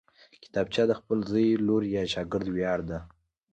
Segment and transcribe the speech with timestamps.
[0.43, 2.99] کتابچه د خپل زوی، لور یا شاګرد ویاړ ده